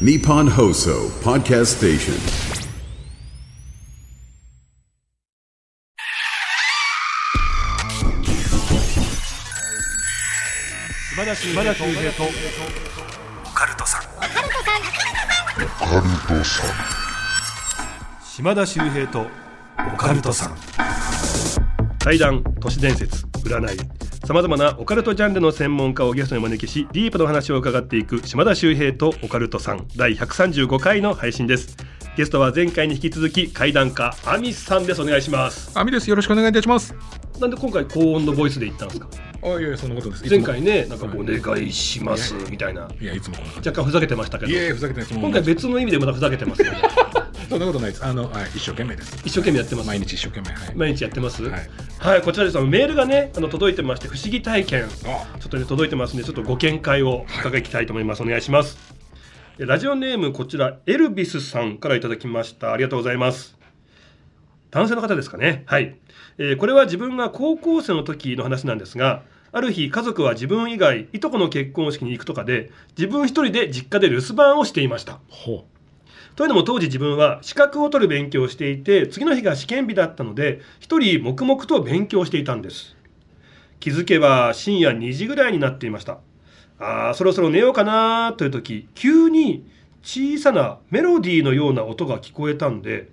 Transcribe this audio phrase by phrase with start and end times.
[0.00, 2.14] Nippon Hoso Podcast Station.
[11.14, 11.52] 島田秀
[11.94, 14.02] 平とオカルトさん
[18.24, 19.28] 島田秀平と
[19.94, 20.56] オカルトさん。
[22.00, 23.78] 怪談都市伝説占い
[24.24, 31.76] さまざまなオカルトジャンルの専門家をゲストにお招きしディープなお話を伺っていく島田秀平とオカルトさん第135回の配信です
[32.16, 36.08] ゲストは前回に引き続き怪談家アミさんですお願いしますアミです。
[36.08, 36.94] よろしくお願いいたします。
[37.40, 39.08] なんで今回高音のボイスで言ったんですか？
[39.44, 40.28] あ、いやそんなことです。
[40.28, 41.18] 前回ねなんかはい。
[41.18, 42.88] お願いしますみたいな。
[43.00, 44.50] いや、いつも若干ふざけてましたけど。
[44.50, 44.58] じ。
[44.58, 45.22] いやふざけてない。
[45.22, 46.78] 今回別の意味でまたふざけてますよね。
[47.48, 48.04] そんなことないです。
[48.04, 49.16] あの、はい、一生懸命です。
[49.24, 49.86] 一生懸命やってます。
[49.86, 50.54] 毎日一生懸命。
[50.54, 50.74] はい。
[50.74, 51.42] 毎日やってます。
[51.44, 51.70] はい。
[51.98, 52.58] はい、こちらです。
[52.58, 54.84] メールがねあの届いてまして不思議体験。
[54.84, 54.86] あ。
[55.38, 58.78] ちょっとね届いてますんでちょっとご見解を伺いたいと思います、お願いします。
[59.58, 62.72] でラジオネームこちらエルビスさんからいただきました。
[62.72, 63.56] ありがとうございます。
[64.70, 65.64] 男性の方ですかね。
[65.66, 65.96] はい、
[66.38, 69.22] えーこれは自分が高校生の時の話なんですが
[69.54, 75.20] ある日家族は自分以外いとこの結婚式に行くとかで自分一人で実家で留守番をしていました。
[75.28, 75.64] ほ
[76.34, 82.96] というのも当時自分は資格を取る勉強をしていて次の日が試験日だったので一人黙々と勉強していたんです。
[83.78, 86.18] 気づけば深夜2時ぐらいになっていました。
[86.80, 89.64] あーそろそろ寝ようかなという時急に
[90.02, 93.08] 小さなメロディーのような音が聞こえたんで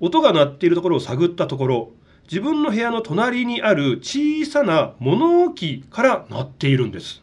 [0.00, 1.92] 音が鳴っているところを探ったところ
[2.30, 7.22] 自分の部屋の隣にある小さな物置から鳴っているんです。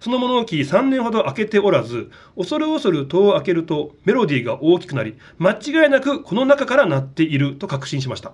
[0.00, 8.32] その物置3年ほど開けておらず恐る恐る戸を開けるとメロディーが大きくなり間違いなくこの中から鳴っていると確信しました。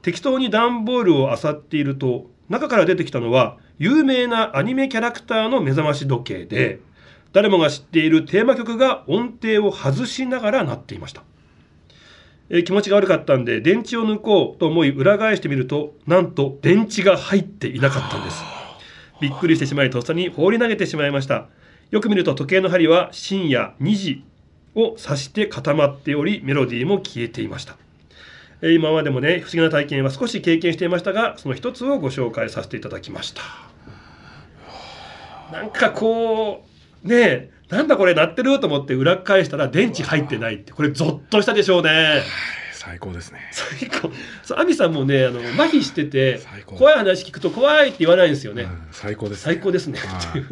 [0.00, 6.80] 適当に段ボールを漁っていると中から出てきたのは有名なアニメキャラクターの目覚まし時計で
[7.34, 11.24] 誰もが知っているテーマ曲が音程を外しながら鳴っていました。
[12.50, 18.42] えー気持ちが悪かったんで電池を抜こうと思い裏返してみるとなんと電池が入っていなかったんです。
[19.20, 21.46] びっくりしてしまいとっさに放り投げてしまいました。
[21.90, 24.24] よく見ると時計の針は深夜2時
[24.74, 27.76] を指して固まっておりメロディーも消えていました。
[28.62, 33.42] えー今までもね不思議な体験は少し経験していましたがその一つをご紹介させていただきました。
[35.52, 36.77] なんかこう
[37.08, 38.60] ねえなんだこれ鳴ってる？
[38.60, 42.74] と思って裏返したら電池入ってないってこれゾッとしたでしょうねう。
[42.74, 43.40] 最高ですね。
[43.52, 44.10] 最高
[44.42, 49.98] そう亜美さんもねあの麻痺してて怖い話聞くと怖いって言わないんですよね、うん最高です、最高ですね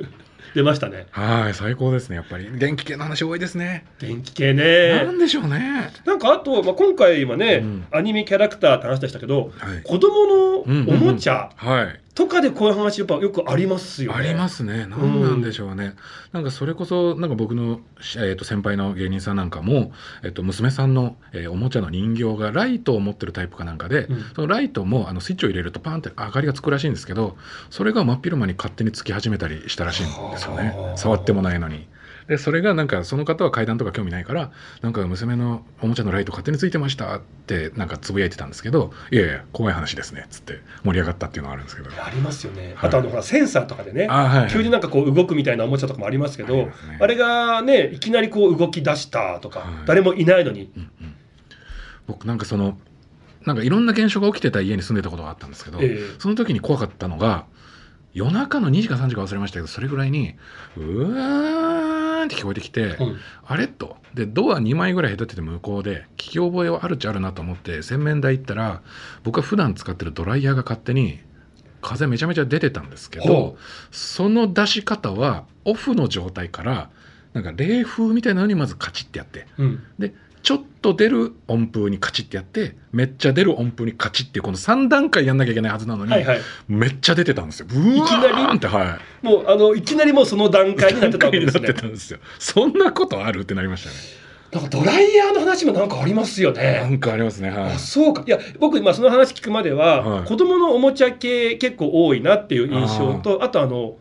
[0.54, 2.16] 出ましたねはい、最高ですね。
[2.16, 3.84] やっぱり電気系の話多いですね。
[3.98, 5.90] 電気系なねんでしょうね。
[6.06, 9.82] なんかあと、まあ、今回はね、うんアニメキャラクターって話でしたけどはい。
[9.82, 12.00] 子供のおもちゃはい。
[12.16, 14.18] とかでこういう話やっぱよくありますよね。
[14.18, 14.86] ありますね。
[14.86, 15.94] 何なんでしょうね。
[16.32, 17.80] なんかそれこそ、なんか僕の、
[18.16, 19.92] えー、と先輩の芸人さんなんかも、
[20.24, 27.36] えっと娘さんの、えーおもちゃの人形がライトを持ってるタイプかなんかで、うんそのライトもあのスイッチを入れるとパンって明かりがつくらしいんですけど、
[27.68, 30.92] それが真っ昼間に勝手につき始めたりしたらしいんですよねは。
[30.94, 31.86] あ触ってもないのに。
[32.28, 34.50] でそれがなんかその方は階段とか興味ないから
[34.82, 41.90] なんか娘のおもちゃのライト勝手についてましたってなんかつぶやいてたんですけどいやいや怖い話ですねっつって盛り上がったっていうのがあるんですけど。
[41.90, 42.74] ありますよね。
[42.76, 42.88] はい。
[42.88, 44.50] あとあのほらセンサーとかでね、あはいはい。
[44.50, 46.72] 急になんかこう動くみたいなおもちゃとかもありますけど、ね。
[47.00, 49.68] あれがねいきなりこう動き出したとか、はい。
[49.86, 51.14] 誰もいないのに、うんうん。
[52.06, 52.78] 僕なんかその
[53.44, 55.98] なんかいろんな現象が起きてた家に住んでたことがあったんですけど、ええ。
[56.18, 57.46] その時に怖かったのが
[58.12, 60.34] 夜中の2時か3時か忘れましたけどそれぐらいに
[60.76, 63.16] うわーんって聞こえてきて、うん。
[63.46, 63.96] あれと。
[64.14, 68.80] でドア2枚ぐらい隔てて向こうで聞き覚えはあるっちゃあるなと思って洗面台行ったら
[69.24, 71.20] 僕は普段使ってるドライヤーが勝手に
[71.82, 73.56] 風めちゃめちゃ出てたんですけほど
[73.90, 76.90] その出し方はオフの状態から
[77.34, 79.46] なんか冷風みたいなのにまずカチッてやって。
[79.58, 79.82] うん。
[79.98, 80.14] で
[80.46, 87.66] ちょっと出る音符にカチッてやってめっちゃ出る音符にカチッってこの3段階やんなきゃいけないはずなのに、はいはい、めっちゃ出てたんですよ。
[87.68, 89.26] ブワいきなりーンってはい。
[89.26, 91.80] もうあのいきなりもうその段階になってたわけですね段階になって。
[91.82, 92.20] たんですよ。
[92.38, 93.96] そんなことあるってなりましたね。
[94.52, 96.88] なんかドライヤーの話もなんかありますよなね。
[96.90, 97.50] んかありますね。
[97.50, 97.78] はいあ。
[97.80, 103.96] そうかいや僕今その話聞くまでは、はい子供のおもちゃ系結構多いなっていう印象とあとあの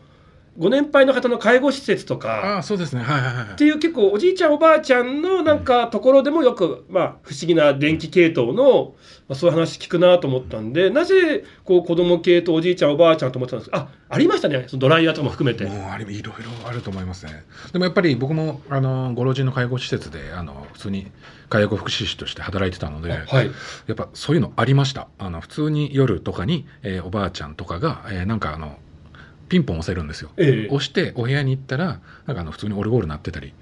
[0.58, 3.02] ご年配の方の介護施設とかああ、そうですね。
[3.02, 8.94] はいはいはいっていう結構おじいちゃんおばあちゃんのなんかところでもよく、まあ、不思議な電気系統の、
[9.28, 13.76] まあ、そういう話聞くなと思ったんでなぜこう子供系とおじいちゃんおばあちゃんと思ってたんですか？
[13.76, 15.64] あありましたねそのドライヤーとかも含めて。
[15.64, 17.44] もうあれいろいろあると思いますね。
[17.72, 21.10] でもやっぱり僕もあのご老人の介護施設であの普通に
[21.48, 23.46] 介護福祉士として働いてたので、はい、
[23.86, 25.08] やっぱそういうのありました。
[25.18, 28.78] あの普通に夜とかに、えーおばあちゃんとかが、えーなんかあの
[29.48, 30.30] ピンポン押せるんですよ。
[30.36, 33.52] ええ押してお部屋に行ったらなんかあの普通にオルゴール鳴ってたり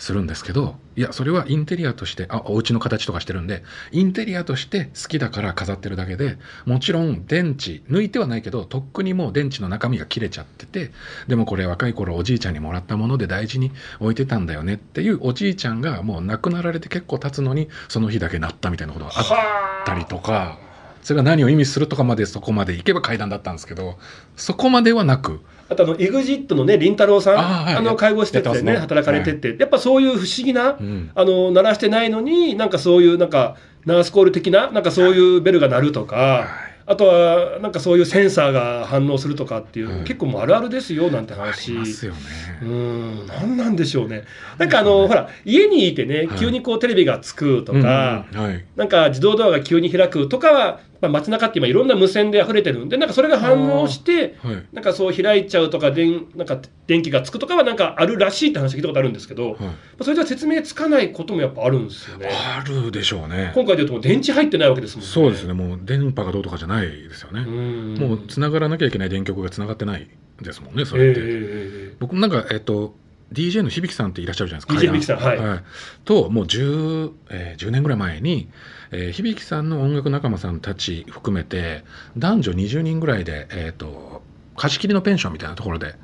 [0.00, 3.62] するんですけどいやそれはインテリアとしてあお家の形とかしてるんで
[3.92, 10.90] インテリアとして好きだから飾ってるだけでもちろん電池抜いてはないけどとっくにもう電池の中身が切れちゃってて
[11.28, 20.58] でもこれ若い頃おじいちゃんにもらったもので大事に置いてたんだよねっていうおじいちゃんがもう亡くなられて結構経つのにその日だけなったみたいなことがあったりとか
[21.02, 23.98] それが何を意味するとかまでそこまでいけば階段だったんですけど
[24.36, 28.78] そこまではなくあとあの EXIT のね凛太郎さんあ,、はいの介護施設でねね。
[28.78, 31.10] 働かれてって、やっぱそういう不思議な、ん。
[31.14, 33.56] あの鳴らしてないのになんかそういうなんか
[33.86, 36.48] ナースコール的ななんかそういうベルが鳴るとか、
[36.86, 42.18] あとはなんかそういうセンサーが反応するとかっていう、はい結構もうあるあるですよなんてあ話りますよね。
[42.62, 43.26] うん。
[43.28, 44.24] 何なんでしょうね。
[44.58, 46.38] なんかあのほら家にいてねはい。
[46.38, 48.38] 急にこうテレビがつくとか、うん。
[48.38, 48.44] うん。
[48.44, 48.64] はい。
[48.74, 59.56] なんか自動ドアが急に開くとかは、まあ、街中って今いろんな無線で溢れてるんでなんかそれが反応してはいなんかそう開いちゃうとか電なんか電気がつくとかはなんかあるらしいって話聞いたことあるんですけど、はい
[60.02, 62.30] それじゃ説明つかないこともやっぱあるんですよね。
[62.32, 63.52] あるでしょうね。
[63.54, 65.10] 今回でいうともう電池入ってないわけですもんね。
[65.12, 65.52] そうですね。
[65.52, 67.40] もう電波がどうとかじゃないですよね。
[67.40, 70.08] うんもう繋がらなきゃいけない電極が繋がってない
[70.40, 70.86] ですもんね。
[70.86, 71.20] そええれって。
[71.22, 72.94] え僕もなんかえっと
[73.32, 74.86] DJ の響さんっていらっしゃるじゃないですか。
[74.86, 75.62] DJ 響さん階段はい
[76.04, 78.48] ともう 10,、えー10年ぐらい前に、
[78.90, 81.84] えー響さんの音楽仲間さんたち含めて
[82.16, 84.22] 男女20人ぐらいでえっ、と
[84.56, 85.94] 貸し切りのペンションみたいなところで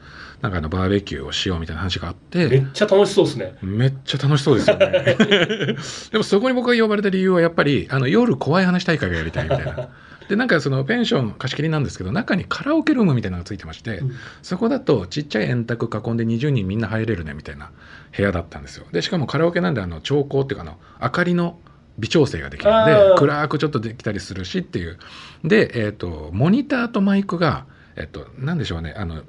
[0.40, 2.43] なんかあのバーベキューをしようみたいな話があって。
[2.43, 3.55] えめっちゃ楽しそうですね。
[3.62, 4.88] めっちゃ楽しそうですよね。
[6.12, 9.88] でもそこに僕が呼ばれた理由はやっぱりあの夜怖い話大会がやりたいみたいな。
[10.28, 14.12] でなんかそのペンション貸し切りなんですけど中にカラオケルームみたいなのがついてまして、うん。
[14.43, 17.70] そこだとちっちゃい円卓囲んで20人みんな入れるねみたいな
[18.17, 18.87] 部屋だったんですよ。
[18.93, 21.58] でしかもカラオケなんであの調光っていうかあの明かりの
[21.99, 24.99] 微調整ができるんで暗くちょっとできたりするしっていう。
[25.44, 29.23] で、えー、とモニターとマイクが、えっとなんでしょうねあの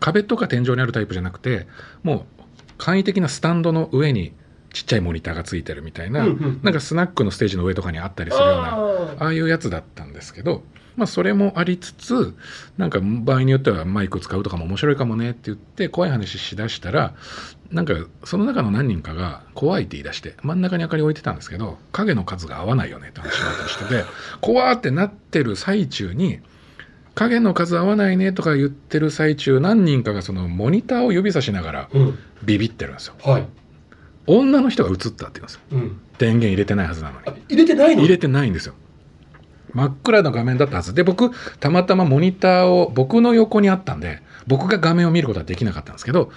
[0.00, 1.66] 壁とか天井にあるタイプじゃなくて
[2.02, 2.42] もう
[2.78, 4.34] 簡易的なスタンドの上に
[4.72, 9.24] ちっちゃいモニターがついてるみたいな、うんうんなんかスナックのステージの上とかにあったりするようなあー。
[9.24, 10.62] ああいうやつだったんですけど、
[10.96, 12.34] まあ、それもありつつ
[12.76, 17.14] なんか場合によってはマイク使うとかも面白いかもねって言って怖い話しだしたら
[17.70, 24.04] なんかその中の何人かが怖いって言い出して真ん中に明かり置いてたんですけど影の数が合わないよねって話になったりしてて
[24.40, 26.40] 怖ってなってる最中に
[27.14, 32.18] 影の数合わないねとか言ってる最中何人かがそのモニターを指さしながらうん。
[32.42, 33.14] ビビってるんですよ。
[33.22, 33.46] はい。
[34.26, 35.60] 女の人が映ったって言うんですよ。
[35.72, 36.00] うん。
[36.18, 37.26] 電源入れてないはずなのに。
[37.26, 38.02] あ入れてないの？
[38.02, 38.74] 入れてないんですよ。
[39.72, 40.94] 真っ暗な画面だったはず。
[40.94, 46.30] で僕たまたまモニターを僕の横にあったんで僕が画面を見ることはできなかったんですけど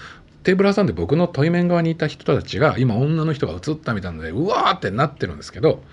[0.44, 5.84] テーブル挟んで僕の対面側にいた人たちが今女の人が映ったみたいなのでうわーってなってるんですけど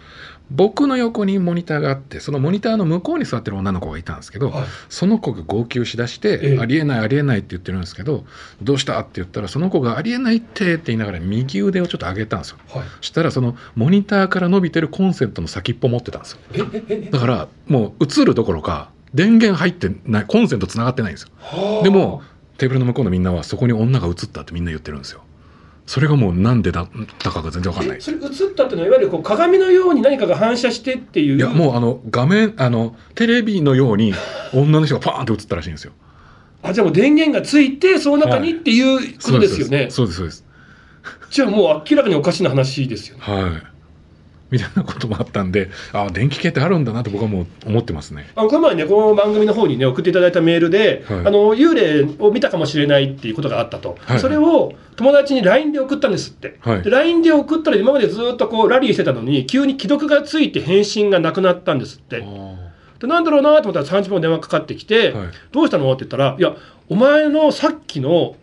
[0.50, 4.64] 僕の横にモニターがあってそのモニターの向こうに座ってる女の子がいたんですけど、はい。
[4.88, 6.58] その子が号泣しだして、ええ。
[6.58, 8.24] ありえないありえないって言ってるんですけど
[8.62, 9.00] どうした？
[9.00, 12.58] って言ったらその子がありえないってって言いながら右腕をちょっと上げたんですよ。
[12.68, 12.82] はい。
[13.00, 16.40] そしたらそのモニターから伸びてるコンセントの先っぽ持ってたんですよ。
[17.10, 21.28] だからもう映るどころか電源入ってないコンセントつながってないんですよ。
[21.38, 21.84] はあ。
[21.84, 22.22] でも
[22.58, 25.22] テーブルの向こうのみんなはそこに女が映ったってみんな言ってるんですよ
[25.86, 26.88] それがもうなんでだっ
[27.18, 27.98] たかが全然わかんない。
[27.98, 28.22] えそれ映っ
[28.54, 31.36] たっていうのはいわゆるこう鏡のように何かが反射してっていう。
[31.36, 34.14] いやもうあの画面あのテレビのように
[34.54, 35.92] 女の人がパーンって映ったらしいんですよ。
[36.62, 40.44] あじゃあもう電源がついてその中にっていうことですよね、そうですそうです。
[41.30, 43.22] じゃあもう明らかにおかしな話ですよね。
[43.22, 43.71] はい
[44.52, 48.30] みたいなこともあったんであ電気系ってあるんだなと僕はもう思ってますね。
[48.36, 51.18] あのこの前ね、この番組の方にね、送っていただいたメールで、はい。
[51.20, 54.20] あの幽霊を見たかもしれないっていうことがあったと、はい。
[54.20, 56.82] それを友達に LINE で送ったんですって、はい。
[56.82, 62.22] で LINE で送ったら、今までずっとこうラリーしてたのに、急に既読がついて返信がなくなったんですって。
[63.00, 65.26] でなんだろうなと思ったら30分電話かかってきて、はい。
[65.50, 66.54] どうしたのって言ったら、いや、
[66.90, 68.36] お前のさっきの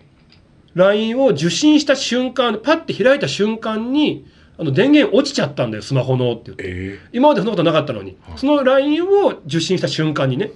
[0.73, 4.25] LINE を受信した瞬間、パッて開いた瞬間に、
[4.59, 6.63] あの電源落ちちゃったんだよ、スマホのって言って。
[6.67, 10.51] え今までそんなことなかったのに、はいその LINE を受信した瞬間にね。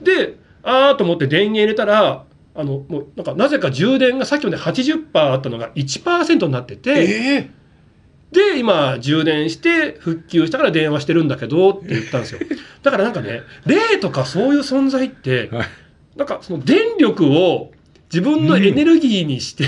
[0.00, 7.50] で、あーと思って電源入れたら、あの、もうなんかなぜか充電がさっきまで80%あったのが1%になってえて、え
[8.32, 12.40] で、今充電して復旧したから電話してるんだけどって言ったんですよ。
[12.82, 15.66] だからなんかね、霊とかそういう存在って、はい
[16.16, 17.70] なんかその電力を
[18.12, 19.64] 自分のエネルギーにして、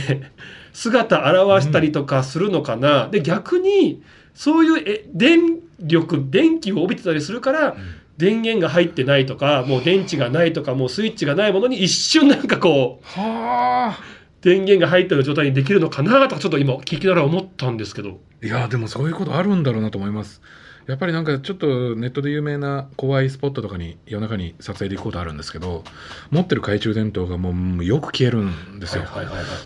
[0.72, 4.02] 姿現したりとかするのかな、で逆に
[4.34, 7.76] そういうえ電力電気を帯びてたりするから、
[8.18, 14.00] 電源が入ってないとかもう電池がないとかもうスイッチがないものに一瞬なんかこうはあ。
[14.42, 18.18] 電源が入ってる状態にできるのかなとかちょっと今聞きながら思ったんですけど。
[18.42, 20.42] いやでもそういうことあるんだろうなと思います
[20.86, 25.84] やっぱりなんかちょっとネットで有名な怖いスポットとかに夜中に撮影で行くことあるんですけど
[26.30, 29.04] 持ってる懐中電灯がもうよく消えるんですよ、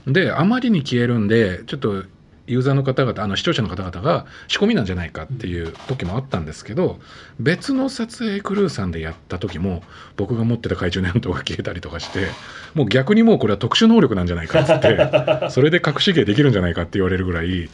[0.07, 2.05] であまりに消えるんでちょっと
[2.47, 6.99] ユーザーの方々あの視聴者の方々が仕込みなんじゃないかっていう時もあったんですけど
[7.41, 9.83] 別の撮影クルーさんでやった時も
[10.17, 12.29] 僕が持ってた懐中電灯が消えたりとかして
[12.75, 17.69] もう逆にもうこれは特殊能力なんじゃないかっつってそれで隠し芸できるんじゃないかって言われるぐらい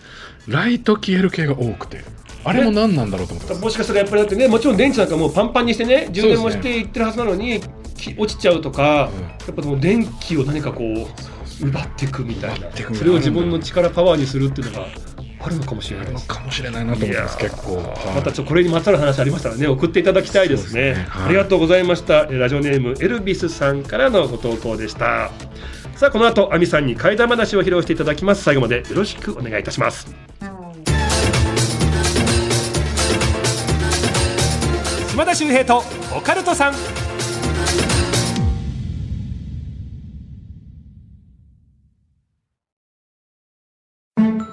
[0.49, 2.05] ライト消える系が多くて
[2.45, 7.61] あれも何なんだろうと思ったんですもしかしたらやっぱりだってねもちろん電池なんかもうパンパンにしてね充電もしていってるはずなのに、
[8.02, 9.23] き落ちちゃうとか、うん。
[9.23, 11.32] やっぱもう電気を何かこう
[11.62, 12.71] 奪っていくみたいな。
[12.95, 14.87] それを自分の力パワーにするっていうのが
[15.40, 16.26] あるのかもしれないです。
[16.26, 17.76] かもしれないなと思ってますいや結構。
[17.76, 17.87] はい。
[18.14, 20.95] またちょっとこれにまつわる話ありましたらね送っていただきたいですね。
[20.95, 21.25] ねはい。
[21.26, 22.26] ありがとうございました。
[22.31, 25.31] えラジオネームエルビスさんからのご投稿でした。
[25.97, 28.42] さあこの後亜美さんに怪談話を披露していただきます。
[28.42, 30.14] 最後までよろしくお願いいたします。
[35.11, 35.83] 島田秀平と
[36.16, 36.75] オカルトさん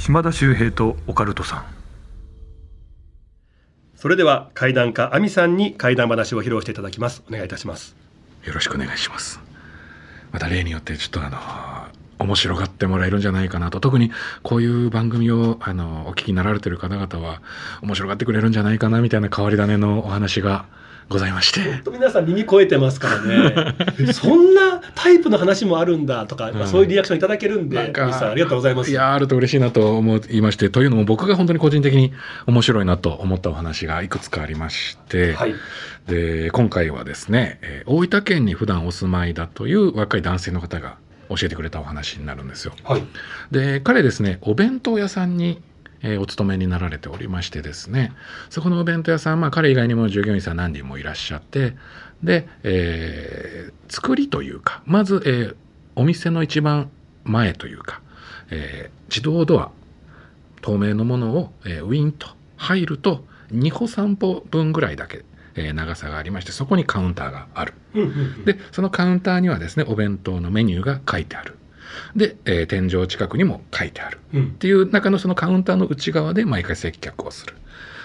[0.00, 1.64] 島田秀平とオカルトさん。
[3.94, 7.22] それでは怪談家亜美さんに怪談話を披露していただきます。
[7.28, 7.94] お願いいたします。
[8.44, 9.40] よろしくお願いします。
[10.32, 13.78] また例によってちょっとあの面白がってもらえるんじゃないかなと。
[13.78, 14.10] 特に
[14.42, 17.42] こういう番組をあのお聞きになられてる方々は
[17.82, 20.64] 面白がってくれるんじゃないかなみたいな変わり種のお話が
[21.10, 21.60] ございまして。
[21.60, 23.74] ほんと皆さん耳超えてますからね。
[23.98, 28.90] え そんなタイプの話もあるんだとか、まあそういうリアクションいただけるんでなんか亜美さんありがとうございます。
[28.90, 30.90] いやーあると嬉しいなと思いましてという。
[30.90, 32.12] のも僕が本当に個人的に
[32.46, 35.54] 面白いなと思ったお話がいくつかありまして、はい。
[36.06, 40.96] で今回はですね、えー大分県に普段お住まいだという若い男性の方が
[41.28, 42.72] 教えてくれたお話になるんですよ。
[42.84, 43.02] はい。
[43.50, 45.60] で彼ですねお弁当屋さんに、
[46.02, 48.12] えーお勤めになられておりましてですね。
[48.48, 51.76] そこのお弁当屋さん、まあ、彼以外にも従業員さん何人もいらっしゃって
[52.22, 55.56] で、えー作りというかまず、えー
[55.96, 56.88] お店の一番
[57.24, 58.00] 前というか、
[58.50, 59.70] えー自動ドア
[60.62, 65.24] 透明のものを、えーウィンと入ると2歩3歩分ぐらいだけ、
[65.56, 67.74] えー長さがありましてそこにカウンターがある。
[68.44, 71.56] でそのカウンターにはですねお弁当のメニューが書いてある
[72.16, 74.18] で、えー天井近くにも書いてある。
[74.34, 74.44] うん。
[74.44, 77.54] っていう中のそのカウンターの内側で毎回接客をする。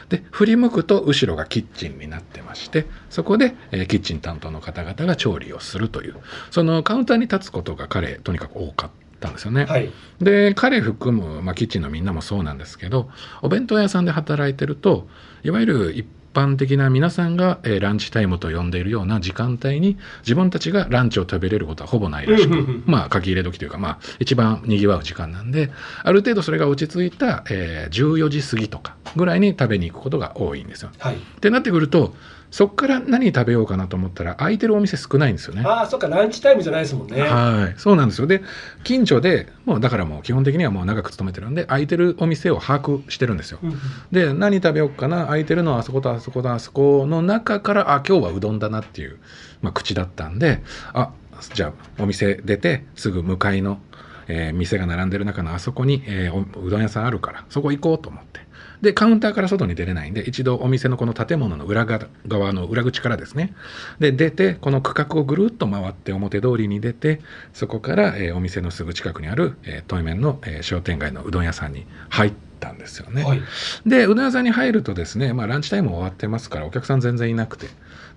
[0.10, 6.15] で振り向くと後ろがキッチンになってましてそこで、えーキッチン担当の方々が調理をするという。
[6.51, 8.89] そのカウンターに立つことが彼とにかく多かっ
[9.20, 9.92] たんですよね、はい。
[10.22, 13.10] で彼含む、まあ、キッチンのみんなもそうなんですけど
[13.42, 15.08] お弁当屋さんで働いてると
[15.44, 25.72] いわゆる一般的な皆さんが、えーランチタイムと呼んでいるような時間帯に自分たちがランチを食べれることはほぼないらしく、まあ書き入れ時というか、まあ、一番にぎわう時間なんで
[26.04, 30.89] ある程度それが落ち着いた、えー14時過ぎとかぐらいに食べに行くことが多いんですよ。
[31.00, 32.13] はいってなってくると
[32.52, 35.64] そこから何食べようかなと思ったら空いてるお店少ないんですよね。
[35.66, 38.28] ああそっかランチタイムじゃないですもんねはい、そうなんですよ。
[38.28, 38.42] で、
[38.84, 43.60] 近所で、もうだからもう基本的にはもう長く勤めてるんで、空いてるお店を把握してるんですよ。
[43.62, 43.78] うんうん
[44.12, 49.18] で、何食べようかな、空いてるのはあそことあそことあそこの中から、あ、今日はうどんだなっていう、
[49.62, 50.62] まあ、口だったんで、
[50.94, 51.12] あ、
[51.54, 53.80] じゃあお店出て、すぐ向かいの、
[54.28, 58.45] えー店が並んでる中のあそこに、えーおうどん屋さんあるから、そこ行こうと思って。
[58.86, 63.54] で、カウンターから外に出れないんで、一度お店のこの建物の裏側側の裏口からですね、
[64.00, 67.20] で、出て、この区画をぐるっと回って表通りに出て、
[67.51, 73.24] そこから、えーお店のすぐ近くにある、えー、対面の、えー商店街のうどん屋さんに入ったんですよね。
[73.24, 73.42] はい
[73.88, 77.68] で、うどん屋さんに入るとですね、まあランチタイム終わってますから、お客さん全然いなくて、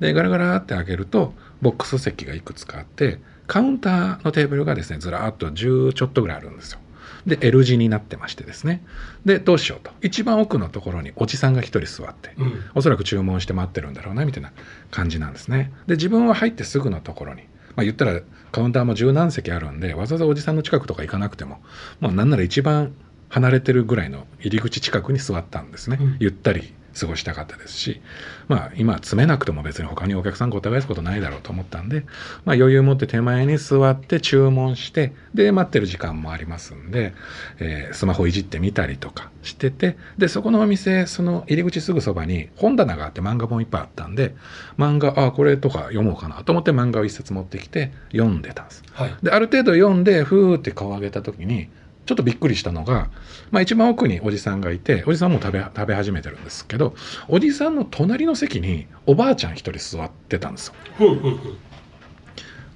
[0.01, 1.33] で、ガラガラって開けると、
[1.63, 6.81] ボックス席がいくつかあって、カウンターのテーブルがですね、ずらーっと10ちょっとぐらいあるんですよ。
[7.27, 8.83] で、L 字になってましてですね。
[9.25, 9.91] で、どうしようと。
[10.03, 14.53] 一番奥のところにおじさんが一人座って、うんおそらく注文して待ってるんだろうな、みたいな
[14.91, 15.73] 感じなんですね。
[15.87, 17.43] で、自分は入ってすぐのところに、
[17.77, 18.21] まあ言ったら
[18.53, 21.61] カウンターも十何席あるんで、わざわざおじさんの近くとか行かなくても、
[22.01, 22.95] もうなんなら一番
[23.29, 25.99] 離れてるぐらいの入り口近くに座ったんですね。
[26.01, 28.01] うんゆったり過ごしたかったですし、
[28.49, 32.05] まあ今詰めなくても別に他にお客さんご疑いすことないだろうと思ったんで、
[32.45, 37.15] まあ余裕持って手前に座って注文して、で待ってる時間もありますんで、
[37.59, 44.35] えースマホいじってみたりとかしてて、で、そこのお店、その入り口すぐそばに本棚があって漫画本いっぱいあったんで、
[44.79, 48.83] 漫画、あ、これとか読もうかなと思って漫画を一冊持ってきて読んでたんです。
[48.93, 51.69] はいで、ある程度読んで、ふーって顔を上げた時に、
[52.09, 53.11] ちょっとびっくりしたのが、
[53.51, 56.95] まあ、一番奥におじさんがいておじさんも食べ食べ始めてるんですけど
[57.29, 60.75] おじさんの隣の席におばあちゃん一人座ってたんですよ。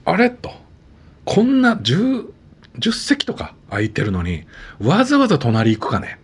[0.04, 0.52] あれと
[1.24, 2.26] こんな 10,
[2.78, 4.44] 10席とか空いてるのに
[4.80, 6.18] わざわざ隣行くかね。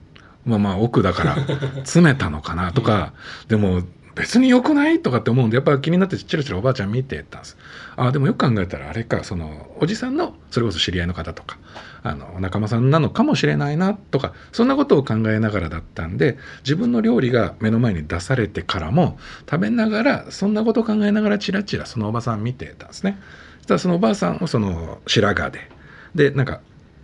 [0.44, 1.34] まあまあ奥だから
[1.76, 3.14] 詰めたのかなとか
[3.48, 3.84] でも
[4.18, 5.00] 別に良くない？
[5.00, 7.56] とかって思うんでやっぱ気になってチラチラおばあちゃん見てたんです
[7.96, 11.58] あでもよく考えたらあれかそのおじさんのそれこそ知り合いの方とか
[12.02, 23.18] あのお仲間さんなのかもしれないなとかそんなことを考えながらだったんで自分の料理が目の前に出されてからも食べながらそんなことを考えながらチラチラそのおばさん見てたんですね。
[23.58, 25.70] そしたらそのおばあさんをその白髪で
[26.14, 26.60] でなんか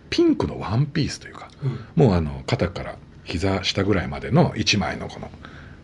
[0.09, 1.49] ピンクのワンピースというか
[1.95, 5.29] もうあの肩から膝下ぐらいまでの1枚のこの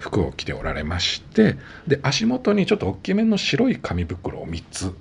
[0.01, 4.93] 服を着ておられましてで足元にちょっと大きめの白い紙袋を3つ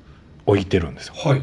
[0.47, 1.15] 置いてるんですよ。
[1.17, 1.43] はい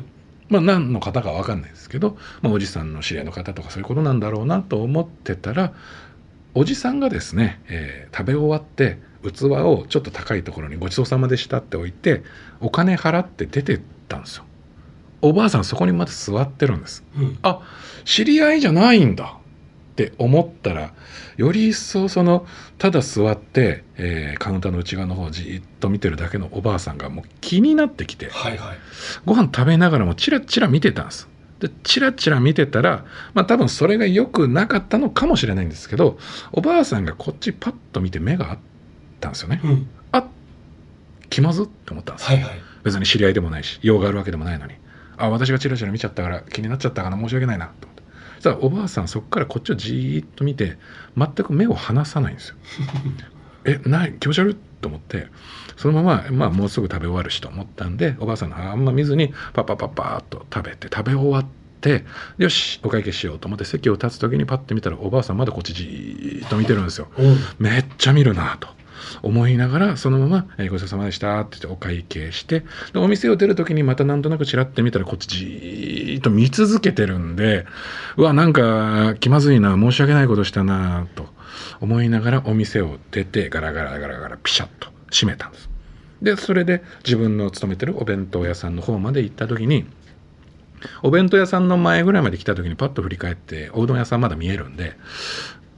[0.49, 5.73] まあ何の方か分かんないですけど、まあ、おじさんの知り合いの方とかそういうことなんだろうなと思ってたら
[6.55, 12.23] おじさんがですね、えー食べ終わって器をちょっと高いところにごちそうさまでしたって置いて
[12.61, 14.45] お金払って出てったんですよ。
[15.21, 17.03] おばあさんそこにまた座ってるんです。
[17.17, 17.61] うんあ
[18.05, 19.37] 知り合いじゃないんだ
[19.97, 20.93] って思ったら
[21.37, 22.45] より一層その
[22.77, 28.77] ただ座って、えーカウンターの内側の方をじーっと見てるだけのおばあさんがもう気になってきてはいはい
[29.25, 31.27] ご飯食べながらもチラチラ見てたんです。
[31.59, 36.19] でチラチラ見てたらまあ多分それが良くなかったのかもしれないんですけど
[36.51, 38.59] おばあさんがこっちパッと見て目があっ
[39.19, 39.59] たんですよね。
[39.63, 40.27] うんあ
[41.31, 42.27] 気まずって思ったんです。
[42.27, 44.75] はいはい別に知り合いでもないし用があるわけでもないのに
[45.17, 47.87] あ私がチラチラ見ちゃったから気になっちゃったかな申し訳ないなと
[48.37, 50.77] そしたらおばあさんそこからこっちをじーっと見て
[51.17, 52.55] 全く目を離さないんですよ。
[53.65, 54.55] えない気持ち悪い？
[54.79, 55.27] と思って
[55.75, 61.45] そのまま、まあ、もうすぐ食べ終わるしと思ったんでおばあさんのあんま見ずにパッパッパッパーっと食べて食べ終わっ
[61.81, 62.05] て
[62.37, 67.07] よしお会計しようと思って席を立つ時にパッて見たらおばあさんまだこっちじーっと見てるんですよ。
[67.17, 67.37] うん。
[67.57, 68.67] めっちゃ見るなと
[69.21, 77.65] 思いながらそのまま、えーごちそうさまでした」って言ってお会計してでお店を出る時にまたなんとなくちらって見たらこっちじーっと見続けてるんで
[78.17, 81.27] うわなんか気まずいな申し訳ないことしたなと
[81.79, 85.69] 思いながらお店を出てガラガラガラガラピシャッと閉めたんです。
[86.21, 89.85] でそれで自分の勤めてるお弁当屋さんの方まで行った時に
[91.03, 94.95] お弁当屋さんの前ぐらいまで来た時にパッと振り返っておうどん屋さんまだ見えるんで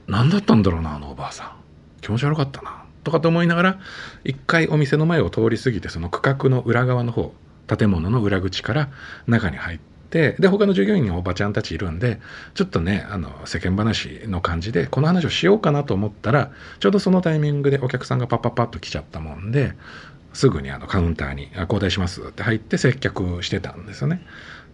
[0.06, 1.52] 何だったんだろうなあのおばあさん
[2.00, 3.78] 気持ち悪かったなとかと思いながら
[4.24, 7.32] 一回お店の前を通り過ぎてその区画の裏側の方
[7.66, 8.88] 建物の裏口から
[9.26, 9.78] 中に入っ
[10.10, 12.20] てで他の従業員におばちゃんたちいるんで
[12.54, 19.74] ちょっとねあの世間話の感じでこの話をしようかなと思ったらちょうどそのタイミングでお客さんがパッパッパッと来ちゃったもんで
[20.32, 24.24] すぐにあのカウンターに「交代します」って入って接客してたんですよね。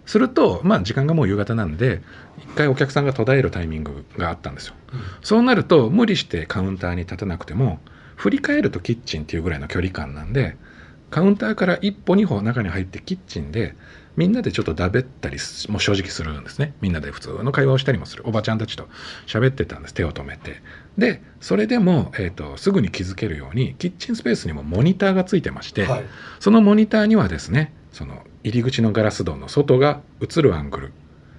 [0.06, 2.00] するとまあ時間がもう夕方なんで
[2.38, 4.74] 一回お客さんが途絶えるタイミングがあったんですよ。
[5.20, 7.80] そうなると無理してカウンターに立たなくても
[8.16, 10.56] 振り返るとキッチンっていうぐらいの距離感なんで
[11.10, 13.76] カウンターから一歩二歩中に入ってキッチンで
[14.16, 16.74] みんなでちょっとだべったりすもう正直するんですね。
[16.80, 18.22] みんなで普通の会話をしたりもする。
[18.26, 18.88] おばちゃんたちと
[19.26, 19.94] 喋ってたんです。
[19.94, 20.62] 手を止めて。
[20.96, 26.04] でそれでも、えー、とすぐに気づけるようにキッチンスペースにもモニターがついてまして、はい。
[26.40, 30.92] そのモニターにはですねその入り口のガラス戸の外が映るアングル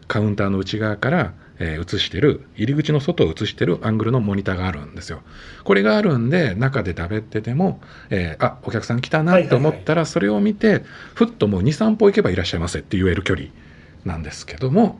[0.07, 5.21] カウンターの内側から、えー映してる入り口の外を映してるアングルのモニターがあるんですよ。
[5.63, 10.83] これがあるんで中で食べてても、えーあお客さん来たなと思ったらそれを見て
[11.15, 13.47] ふっともう23歩行けばいらっしゃいませって言える距離
[14.05, 14.99] なんですけども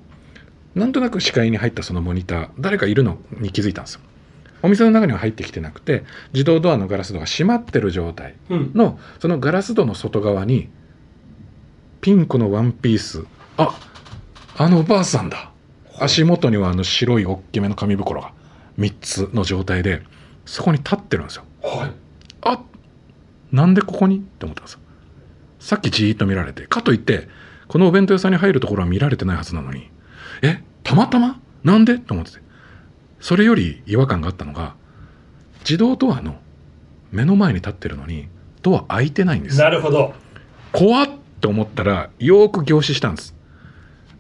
[0.75, 4.01] なんとなく視界に入ったそのモニター誰かいるのに気づいたんですよ。
[4.63, 10.69] お店の中には入ってきてなくて自動ドアのガラス戸が閉まってる状態うんのそのガラス戸の外側に
[12.01, 13.23] ピンクのワンピース
[13.57, 13.79] あ
[14.57, 15.51] あのおばあさんだ
[15.99, 18.33] 足元にはあの白い大きめの紙袋が
[18.79, 20.03] 3つの状態で
[20.45, 21.43] そこに立ってるんですよ。
[21.63, 21.91] はい。
[22.41, 22.61] あ
[23.51, 24.17] なんでここに？
[24.17, 24.79] って思ったんですよ。
[25.59, 27.27] さっきじーっと見られてかといって
[27.67, 29.89] このお弁当屋さんに入るところは見られてないはずなのに
[30.41, 31.39] えたまたま？
[31.63, 31.97] なんで？
[31.97, 32.39] と思ってて。
[33.19, 34.75] それより違和感があったのが
[35.61, 36.35] 自動ドアの
[37.11, 38.27] 目の前に立ってるのに
[38.61, 39.57] ドア開いてないんです。
[39.57, 40.13] なるほど。
[40.71, 41.09] 怖っ！
[41.41, 43.35] と思ったらよーく凝視したんです。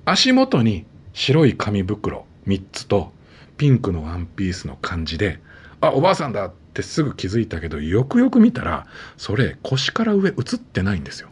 [0.05, 0.85] 足元に
[1.17, 3.11] 白い紙袋3つと
[3.57, 5.39] ピンクのワンピースの感じで
[5.81, 8.85] あおばあさんだってすぐ気づいたけどよくよく見たら
[9.17, 11.29] それ腰から上映ってないんですよ。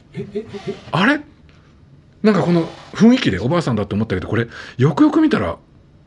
[0.91, 1.21] あれ？
[2.23, 5.59] なんかこの雰囲気でおばあさんだと思ったけどこれよくよく見たら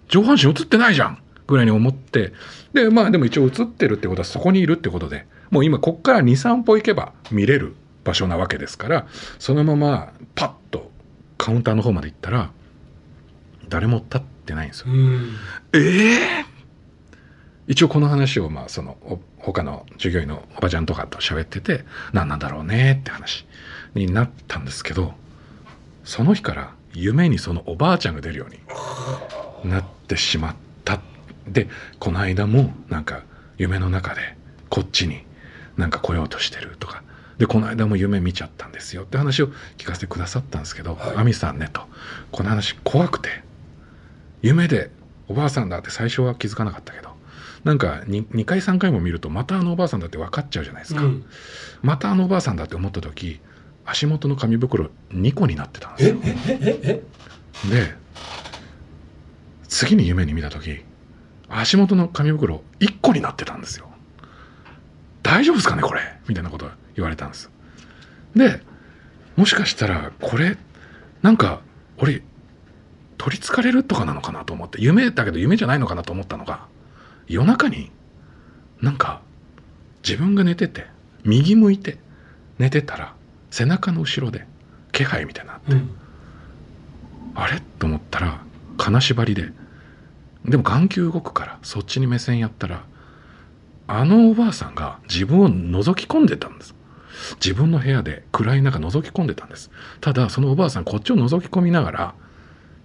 [0.09, 1.19] 上半身映ってないじゃん！
[1.47, 2.33] ぐらいに思って
[2.73, 9.07] でまあでも一応映ってるってことはそこにいるってことでもう今こっから23歩行けば見れる場所なわけですから
[9.39, 10.91] そのままパッと
[11.37, 12.51] カウンターの方まで行ったら
[13.69, 14.87] 誰も立っってないんですよ。
[14.89, 15.37] うん。
[15.75, 16.45] ええ
[17.67, 23.47] 一応この話をまあそのお他の従業員のおばちゃんとかと喋ってて何なんだろうねって話
[23.95, 25.13] になったんですけど
[26.05, 30.55] その日から夢にそのおばあちゃんが出るようになってしまっ
[30.85, 31.01] た。
[31.47, 33.23] でこの間もなんか
[33.59, 34.21] 夢の中で
[34.71, 35.25] こっちに
[35.77, 37.03] なんか来ようとしてるとか。
[37.37, 41.83] でこの間も夢見ちゃったんですよって話を聞かせてくださったんですけどはい「亜美、さんね」と
[42.33, 43.29] 「この話怖くて
[44.43, 44.91] 夢で
[45.29, 47.11] おばあさんだって最初は気づかなかったけど
[47.65, 51.25] なんか 2, 2回3回も見るとまたあのおばあさんだって分かっちゃうじゃないですか、うん。
[51.83, 53.41] またあのおばあさんだって思った時
[53.85, 56.17] 足元の紙袋2個になってたんですよ。
[57.71, 57.95] で
[59.67, 60.83] 次に夢に見た時
[61.49, 63.89] 足元の紙袋1個になってたんですよ。
[65.23, 66.01] 大丈夫ですかねこれ？
[66.29, 67.51] みたいなこと言われたんです。
[68.37, 68.63] で
[69.37, 70.57] もしかしたらこれ
[71.23, 71.61] なんか
[71.99, 72.23] 俺
[73.19, 76.67] 取りつかれるとかなのかなと思って夢だけど夢じゃないのかなと思ったのが
[77.27, 77.91] 夜中に
[78.81, 79.21] なんか
[80.03, 80.87] 自分が寝てて
[81.25, 81.99] 右向いて
[82.59, 83.15] 寝てたら
[83.51, 84.47] 背中の後ろで
[84.93, 85.91] 気配みたいなってうん。
[87.35, 87.61] あれ？
[87.79, 88.41] と思ったら
[88.77, 89.53] 金縛りで
[90.45, 92.85] でも眼球動くからそっちに目線やったら
[93.87, 96.75] あのおばあさんが自分を覗き込んでたんです。
[97.45, 99.71] 自分の部屋で暗い中覗き込んでたんです。
[100.01, 102.15] ただそのおばあさんこっちを覗き込みながら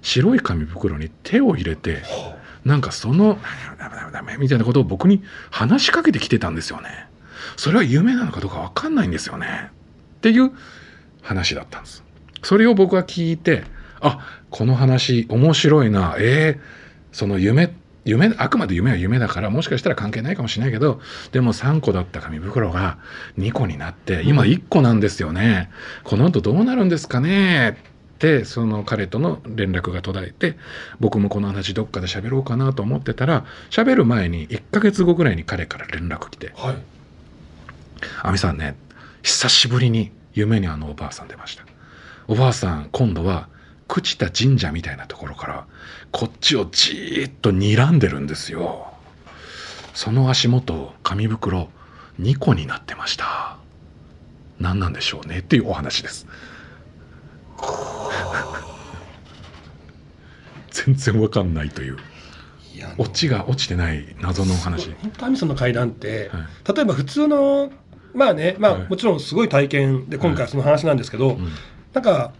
[0.03, 2.03] 白い紙袋に手を入れて
[2.63, 3.39] なんかその
[3.79, 7.07] 「ダメダメダメ」みたいなことを僕に話しかけてきてたんですよね。
[7.57, 9.71] それは夢なのかどうか分かんないんですよね。
[10.17, 10.51] っていう
[11.21, 12.03] 話だったんです。
[12.43, 13.63] それを僕は聞いて
[14.01, 16.15] あこの話面白いな。
[16.19, 17.73] えー、その夢
[18.05, 20.99] 夢あくまで夢は夢だからもしかしたら関係ないかもしれないけど
[21.31, 22.97] でも3個だった紙袋が
[23.37, 25.69] 2個になって今1個なんですよね、
[26.03, 27.77] この後どうなるんですかね。
[27.92, 30.57] ってその彼との連絡が途絶えて
[30.99, 36.75] 僕もこの話どっかで喋ろうかなと思ってたら喋る前に1ヶ月後ぐらいに彼から連絡来てはい
[38.23, 38.75] 「亜美さんね
[39.21, 41.63] 久しぶりに夢にあのおばあさん出ました
[42.27, 43.47] おばあさん今度は
[43.87, 45.65] 朽ちた神社みたいなところから
[46.11, 48.93] こっちをじーっと睨んでるんですよ
[49.93, 51.69] その足元紙袋
[52.19, 53.57] 2個になってました
[54.59, 56.27] 何なんでしょうねっていうお話です
[60.71, 61.97] 全然わかんないという。
[62.75, 64.91] いやオチが落ちてない謎のお話。
[65.01, 67.71] 本当アミさんの階段って、は例えば普通の
[68.13, 68.89] まあねまあ、はい。
[68.89, 71.49] もちろんすごい体験で今回その話なんですけど、うん。
[71.93, 72.33] なんか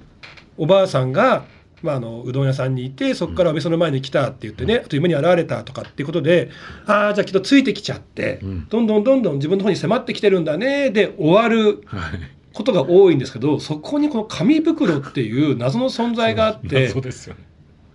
[0.58, 1.46] おばあさんが、
[1.84, 6.50] まあ、あのうどん屋さんにいてそこからお店の前に来たって言ってね、あと夢に現れたとかっていうことで
[6.88, 8.68] ああじゃあきっとついてきちゃって、うん。
[8.68, 11.84] どんどんどんどん自分の方に迫ってきてるんだねで終わる。
[11.86, 17.42] はいことが多いんですけどそこにこの紙袋っていう謎の存在があって謎ですよね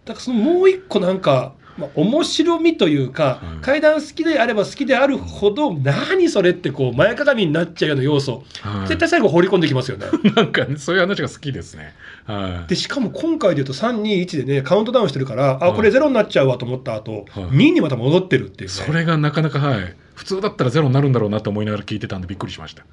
[0.04, 10.06] だからそのもう一個なんか、まあ、面白みというか、はい階段好きであれば好きであるほど何それってこう前かがみになっちゃうような要素、はい絶対最後放り込んできますよね。
[10.34, 11.92] なんかねそういう話が好きですね。
[12.24, 12.68] はい。
[12.68, 19.96] でしかも今回で言うと321でねカウントダウンしてるからあはいこれゼロになっちゃうわと思った後、はい2にまた戻ってるっていうねそれがなかなかはい。
[20.14, 22.84] 普通だったらゼロになるんだろうなと思いながら聞いてたんでびっくりしました。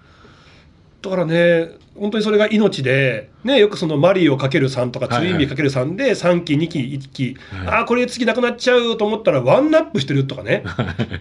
[1.05, 7.67] だからね本当にそれが命で、ね、よくそのマリオかける3とかツインビーかける3で3期2期1期、はい。
[7.81, 10.63] あこれ次なくなっちゃうと思ったらワンナップしてるとかね。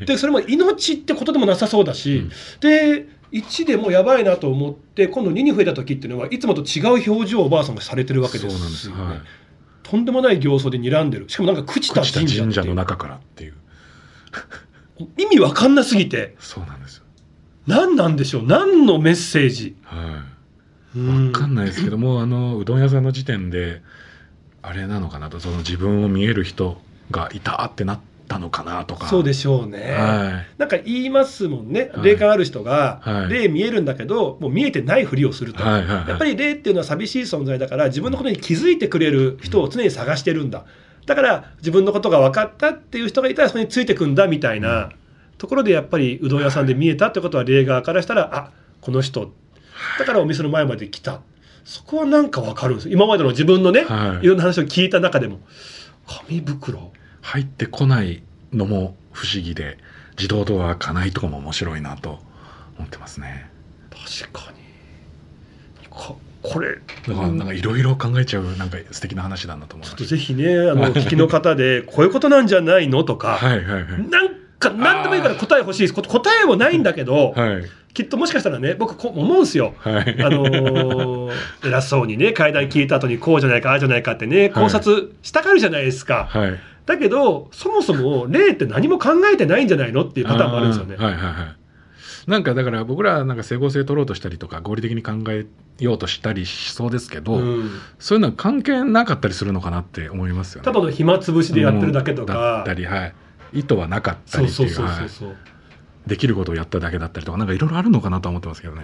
[0.06, 2.28] でそれも命ってことでもなさそうだし、うん。
[2.60, 8.50] で1でもうやばいなと思って今度2に増えた時っていうのはいつもと違う表情をおばあさんがされてるわけです。
[8.50, 8.88] そうなんです。
[8.88, 9.20] よねはい。
[9.82, 11.28] とんでもない形相で睨んでる。
[11.28, 13.54] しかもなんか朽ちた神社の中からっていう。
[15.18, 16.34] 意味わかんなすぎて。
[16.38, 17.04] そうなんですよ。
[17.66, 18.46] 何なんでしょう？
[18.46, 19.76] 何のメッセージ？
[19.84, 20.24] は
[20.94, 20.98] い。
[20.98, 21.26] うん。
[21.32, 23.82] わかんないですけども、あのうどん屋さんの時点で
[24.62, 25.40] あれなのかなと。
[25.40, 29.08] その自分を見える人がいたってなったのかなとか。
[29.08, 30.58] そうでしょうね、はい。
[30.58, 32.04] なんか言いますもんね、はい。
[32.04, 33.28] 霊感ある人が、はい。
[33.28, 36.08] 霊見えるんだけど、もう見えてないふりをすると、はいはいはい。
[36.08, 40.64] やっぱり霊っていうのは寂しい存在だから、自分のことに気づいてくれる人を常に探してるんだ、
[41.06, 44.90] だから自分のことが分かったっていう人がいたら、そこについてくんだみたいな
[45.38, 49.32] ところで、やっぱりうどん屋さんで見えたってことは、霊側からしたら、あこの人、
[49.98, 51.20] だからお店の前まで来た、
[51.64, 52.88] そこはなんか分かるんです。
[52.88, 54.26] よ、今までの自分のね、はい。
[54.26, 55.40] いろんな話を聞いた中でも、
[56.28, 56.92] 紙袋。
[57.22, 59.78] 入ってこないのも不思議で
[60.18, 62.18] 自動ドア開かないとかも面白いなと。
[62.78, 63.48] 思ってますね。
[63.90, 65.88] 確かに。
[65.88, 66.74] かこれ。
[66.74, 73.46] だからなんかいろいろ考えちゃうなんか素敵な話だなと思ょっとましぜひね、あの、聞きの方で、こういうことなんじゃないのとか、た。
[73.46, 74.10] はいはいはい。
[74.10, 74.23] なん
[74.64, 75.94] か、なんでもいいから答え欲しいです。
[75.94, 79.72] こ答えもないんだけど、はいきっともしかしたらね、僕こう思うんですよ。
[79.78, 80.16] はい。
[80.20, 81.32] あのー
[81.64, 86.26] 偉そうにね、階段聞いた後にこうじゃないか、ああじゃないかってね、考察したがるじゃないですか。
[86.28, 86.58] はい。
[86.86, 91.56] だけどそもそも霊って何も考えてないんじゃないのっていうパターンもあるんですよねはいはいはい
[92.26, 95.46] なんかだから僕らなんか整合性取ろうとしたりとか合理的に考え
[95.78, 100.64] ようとしたりしそうですけど、うんそういうのは関係なかったりするのかなって思いますよね。
[100.64, 103.14] ただの暇つぶしでやってるだけとうんだかったり、はい、
[103.54, 104.78] 意図はなかったりっていう
[106.06, 108.82] できることをやっただけだったりとかなんかいろいろあるのかなとは思ってますけどね、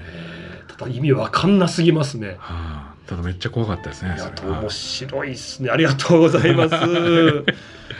[0.69, 2.37] ただ意味わかんなすぎますね。
[2.39, 5.71] はあ、ただめっちゃ怖かったですね面白いですね。
[5.71, 6.77] ありがとうございます。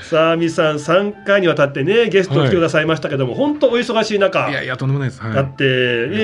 [0.09, 5.67] さあみさん3回にわたってねゲスト来てくださいましたけども、本当お忙しい中いやいやとんでもないです、はい、だって、え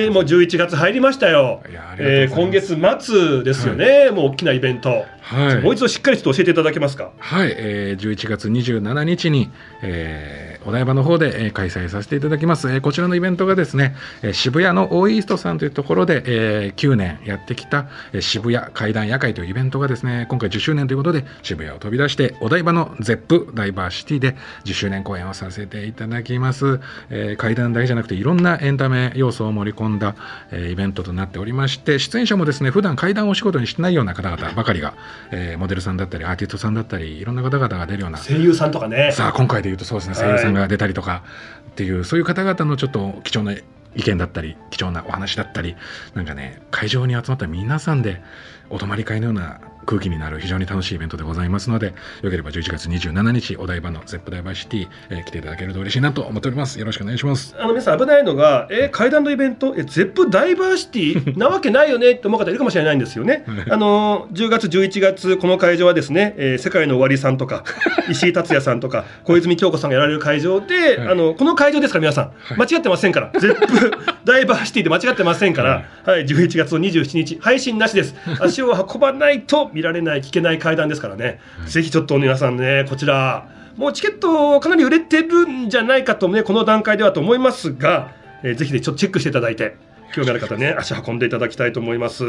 [0.07, 1.61] ーもう11月入りましたよ。
[1.69, 5.61] いやありがえー今月末ですよね、もう大きなイベント、はい。
[5.61, 7.11] もう一度しっかりと教えていただけますか？
[7.17, 30.15] はい、えー、11月27日に、えーお台場の方で、えー開催させていただきます、えーこちらのイベントがですね、えー渋谷のオーイーストさんというところで、えー9年やってきた、えー渋谷怪談夜会というイベントがですね今回10周年ということで渋谷を飛び出してお台場の ZEP ダイバーシティで10周年公演をさせていただきます、えー怪談だけじゃなくていろんなエンタメ要素を盛り込んだ、
[30.51, 34.95] えーイベントとなっておりまして出演者もですね普段怪談をお仕事にしてないような方々ばかりが、
[35.31, 38.17] えーモデルさんだったりアーティストさんだったりいろんな方々が出るような。
[38.17, 39.11] 声優さんとかね。
[39.13, 41.23] さあ今回で言うとそうですねはい声優さんが出たりとか
[41.71, 43.57] っていう、そういう方々のちょっと貴重な
[43.95, 45.75] 意見だったり貴重なお話だったり
[46.13, 48.21] なんかね会場に集まった皆さんで
[48.69, 56.79] お泊まり会のような空気になる非常に楽しいイベントでございますのでよければ11月27日お台場の Zepp ダイバーシティ、えー来ていただけると嬉しいなと思っております。
[56.79, 57.55] よろしくお願いします。
[57.57, 63.45] あの皆さん危ないのが、えー怪談のイベント、えー、 Zepp ダイバーシティなわけないよねって思う方いるかもしれないんですよね。
[63.69, 67.63] あのー10月、11月、この会場はですね、えー SEKAI NO OWARI さんとか、
[68.09, 71.07] 石井竜也さんとか、小泉今日子さんがやられる会場で、はい。
[71.09, 72.57] あのこの会場ですから、皆さん、はい。
[72.57, 73.91] 間違ってませんから、 Zepp
[74.25, 78.15] ダイバーシティで間違ってませんから、はい、11月の27日、配信なしです。
[78.39, 88.11] 足を運ばないと見られない、聞けない怪談ですからね、ぜひちょっと皆さんね、こちら、もうチケットかなり売れてるんじゃないかとね、この段階ではと思いますが、
[88.43, 89.75] えーぜひね、ちょっとチェックしていただいて、
[90.15, 92.23] 興味ある方ね、足運んでいただきたいと思います。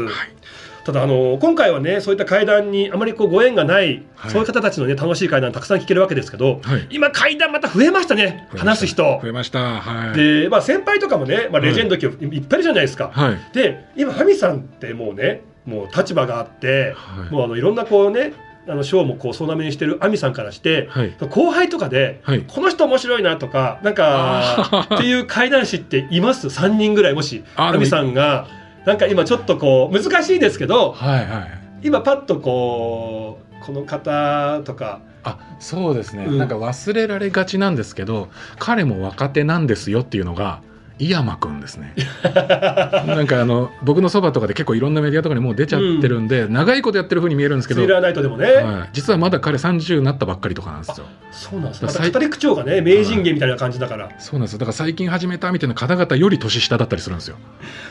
[0.85, 4.31] ただあの今回はねそういった会談にあまりこうご縁がない、はい。
[4.31, 6.87] そういう方たちのね楽しい会談たくさん聞けるわけですけど、はい。
[6.89, 9.19] 今会談また増えましたね話す人。
[9.21, 9.59] 増えました。
[9.59, 10.17] はい。
[10.17, 13.37] で、まあ、先輩とかもね、まあ、レジェンド級いっぱいいるじゃないですか、はい。
[13.53, 17.31] で今ハミさんってもうねもう立場があって、はい。
[17.31, 18.33] もうあのいろんなこうね
[18.67, 21.15] あの賞もこう総なめにしてる亜美さんからして、はい。
[21.29, 22.43] 後輩とかで、はい。
[22.47, 28.47] この人面白いなとかなんかっていう怪談師っています？3人ぐらいもし亜美さんが
[28.85, 31.59] なんか今ちょっとこう難しいですけどはいはい。
[31.81, 36.37] 今パッとこうこの方とかあそうですね、うん。
[36.37, 40.61] なんか忘れられがちなんですけど彼も若手なんですよっていうのが
[40.99, 41.95] 井山くんですね。
[42.23, 51.07] なんかあの僕のそばとかで結構いろんなメディアとかにもう出ちゃってるんで、長いことやってる風に見えるんですけど、スリラーナイトでもね、はい、実はまだ彼30になったばっかりとかなんですよ。
[51.31, 51.85] そうなんです。
[51.85, 54.53] また語り口調がね名人芸みたいな感じだから、そうなんです。
[54.53, 57.37] よだから最近始めたみたいな方々より年下だったりするんですよ。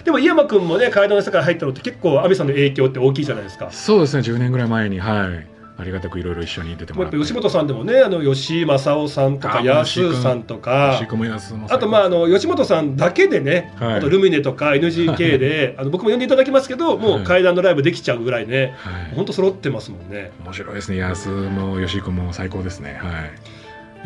[0.05, 3.71] でも井山君もね階段の世界入ったのって結構亜美さんの影響って大きいじゃないですか。
[3.71, 4.23] そうですね。
[4.23, 5.01] 10年ぐらい前に。
[5.01, 7.17] はいありがたくいろいろ一緒に出てもらって。
[7.17, 10.99] 吉本さんでもねあの吉井正夫さんとかあ安さんとか。
[11.69, 13.95] あとまああの吉本さんだけでね、はい。
[13.99, 19.15] あとルミネとか NGK で、あの僕も呼んでいただきますけどもう階段のライブできちゃうぐらいね、はい。
[19.15, 20.33] 本当揃ってますもんね。
[20.45, 20.99] 面白いですね。
[20.99, 22.99] 安も吉久も最高ですね。
[23.01, 23.58] はい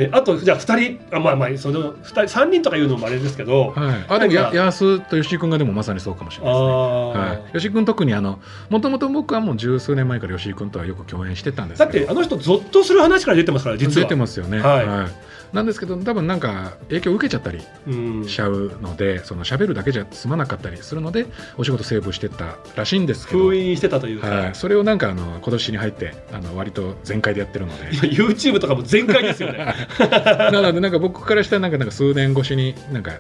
[0.03, 6.69] えあとじゃあ2人あまあまあその2人3人とか言うのもあれですけど、はい、あでもや安と吉井君がでもまさにそうかもしれないですね。
[6.69, 11.93] あはい、吉井君特にあのもともと僕はもう十数年前から吉井君とはよく共演してたんですけど。
[11.93, 14.05] だってあの人ゾッとする話から出てますから実は。
[14.05, 17.91] 出てますよね、はいなんですけど多分なんか影響を受けちゃったりう
[18.23, 21.27] んしちゃうので、その喋るだけじゃ済まなかったりするので
[21.59, 27.91] お仕事セーブしてったらしいんですけど、封印してたというか、はい、それをなんかあの今年に入ってあの割と全開でやってるので。
[27.93, 29.75] 今 YouTube とかも全開ですよね。
[30.01, 33.13] なのでなんか僕からしたらなんかなんか数年越しになんか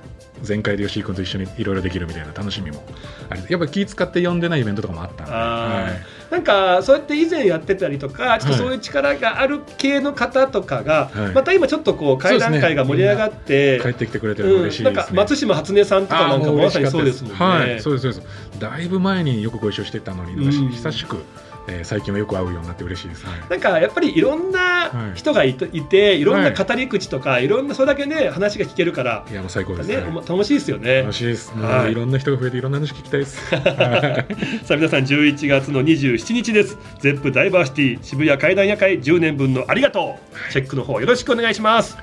[0.42, 2.83] 全開で吉井君と一緒にいろいろできるみたいな楽しみも
[3.31, 5.92] ありやっぱ気使って呼んでないイベントとかもあったんで、あはい。
[5.92, 11.33] ーなんかそうやって以前やってたりとかちょっとそういう力がある系の方とかが、はい。
[11.35, 15.03] また今ちょっとこう会談会が盛り上がって、帰ってきてくれてる嬉しいですね。
[15.03, 17.23] か松島初音さんとかなんかまさにそうです。
[17.23, 17.38] もんね。
[17.38, 18.59] はい、そうですそうです。
[18.59, 20.71] だいぶ前によくご一緒してたのに、うん。
[20.71, 21.23] 久しく、
[21.68, 23.27] えー最近はよく会うようになって嬉しいです。
[23.27, 30.03] はいなんかやっぱりいろんな人がいて,、い、ていろんな語り口とか、い、ろんなそれだけね話が聞けるから、いやもう最高ですね、ね。
[30.29, 31.12] 楽しいですよね楽。
[31.12, 31.55] しいです。
[31.55, 33.55] もはいういろんな人が増えていろんな話聞きたいです。
[33.55, 33.59] は
[34.62, 36.79] いさあ皆さん11月の27日です。
[37.01, 40.16] ゼップダイバーシティ渋谷会談夜会10年分のありがと
[40.48, 40.53] う。
[40.53, 41.96] チェックの方よろしくお願いします。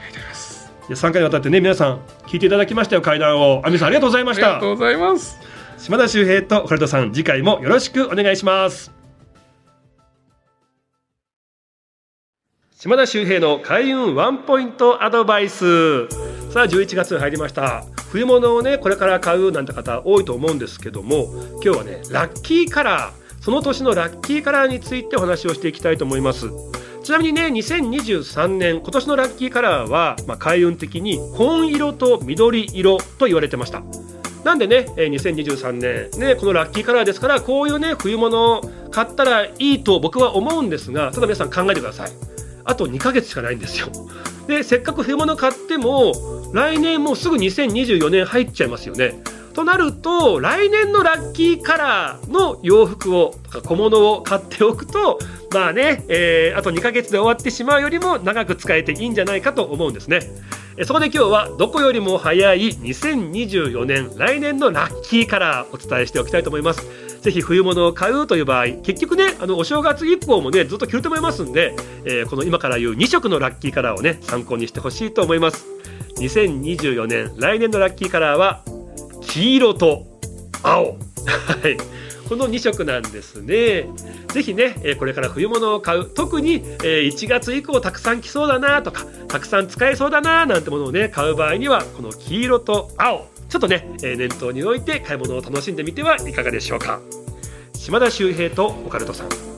[0.88, 3.62] いや3回にわたってね皆さん聞いていただきましたよ会談を。
[3.66, 4.70] 亜美さんありがとうございましたありがとう。
[4.78, 5.38] ございます。
[5.78, 8.99] 島田秀平とオカルトさん次回もよろしくお願いします
[12.82, 16.08] 島田秀平の開運ワンポイントアドバイス。
[16.50, 17.84] さあ11月入りました。
[18.10, 21.26] 冬物をねこれから買うなんて方多いと思うんですけども
[21.62, 23.44] 今日はねラッキーカラー。
[23.44, 26.48] その年のラッキーカラーについてお話をしていきたいと思います。
[27.04, 33.84] ちなみにね2023年今年のラッキーカラーは、まあ、開運的に紺色と緑色と言われてました。
[34.46, 42.39] なんでね、え2023年、ね、このラッキーカラーですからこういうね冬物を買ったらいいと僕は思うんですがただ皆さん考えてください。
[42.70, 43.88] あと2ヶ月しかないんですよ。
[44.48, 46.14] でせっかく冬物買っても
[46.54, 49.24] 来年もうすぐ2024年入っちゃいますよね。
[49.54, 55.18] となると来年のラッキーカラーの洋服をとか小物を買っておくと
[55.52, 60.22] まあね、えーあと2ヶ月で終わってしまうよりも長く使えていいんじゃないかと思うんですね。
[60.86, 67.09] そこで今日はどこよりも早い2024年来年のラッキーカラーお伝えしておきたいと思います。
[67.22, 75.66] ぜひ冬物を買うという場合結局ねあのお正月以降もねずっと着ると思いますんで、えーこの今から言う2色のラッキーカラーをね参考にしてほしいと思います。
[76.18, 78.64] 2024年来年のラッキーカラーは
[79.22, 80.06] 黄色と
[80.64, 80.86] 青。
[80.86, 81.78] はい。
[82.28, 83.88] この2色なんですね。
[84.28, 97.02] ぜひね、えーこれから冬物を買う、特に、えー1月以降たくさん着そうだなとか、たくさん使えそうだななんてものをね、買う場合には、この黄色と青、ちょっとね、えー念頭に置いて買い物を楽しんでみてはいかがでしょうか。
[97.74, 99.49] 島田秀平とオカルトさん。